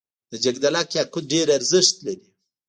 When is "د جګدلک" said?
0.31-0.87